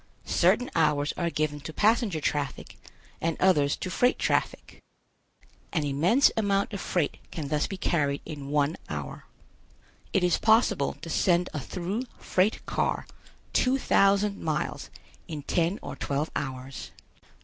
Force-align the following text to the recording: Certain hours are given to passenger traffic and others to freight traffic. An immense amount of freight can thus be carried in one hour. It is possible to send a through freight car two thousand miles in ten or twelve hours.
Certain 0.25 0.71
hours 0.75 1.13
are 1.15 1.29
given 1.29 1.59
to 1.59 1.71
passenger 1.71 2.19
traffic 2.19 2.79
and 3.21 3.37
others 3.39 3.75
to 3.75 3.91
freight 3.91 4.17
traffic. 4.17 4.79
An 5.71 5.83
immense 5.83 6.31
amount 6.35 6.73
of 6.73 6.81
freight 6.81 7.17
can 7.29 7.49
thus 7.49 7.67
be 7.67 7.77
carried 7.77 8.21
in 8.25 8.49
one 8.49 8.77
hour. 8.89 9.25
It 10.11 10.23
is 10.23 10.39
possible 10.39 10.95
to 11.03 11.09
send 11.11 11.49
a 11.53 11.59
through 11.59 12.05
freight 12.17 12.65
car 12.65 13.05
two 13.53 13.77
thousand 13.77 14.41
miles 14.41 14.89
in 15.27 15.43
ten 15.43 15.77
or 15.83 15.95
twelve 15.95 16.31
hours. 16.35 16.89